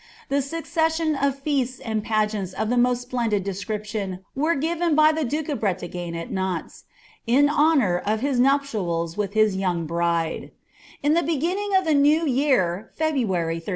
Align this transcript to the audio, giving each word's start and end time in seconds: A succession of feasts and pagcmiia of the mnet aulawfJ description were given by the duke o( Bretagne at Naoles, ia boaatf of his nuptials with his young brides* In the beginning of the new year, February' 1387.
A 0.31 0.41
succession 0.41 1.15
of 1.15 1.37
feasts 1.37 1.79
and 1.79 2.03
pagcmiia 2.03 2.55
of 2.55 2.71
the 2.71 2.75
mnet 2.75 3.05
aulawfJ 3.09 3.43
description 3.43 4.25
were 4.35 4.55
given 4.55 4.95
by 4.95 5.11
the 5.11 5.23
duke 5.23 5.47
o( 5.47 5.53
Bretagne 5.55 6.15
at 6.17 6.31
Naoles, 6.31 6.85
ia 7.27 7.43
boaatf 7.43 8.01
of 8.07 8.21
his 8.21 8.39
nuptials 8.39 9.15
with 9.15 9.33
his 9.33 9.55
young 9.55 9.85
brides* 9.85 10.49
In 11.03 11.13
the 11.13 11.21
beginning 11.21 11.75
of 11.75 11.85
the 11.85 11.93
new 11.93 12.25
year, 12.25 12.89
February' 12.95 13.59
1387. 13.61 13.65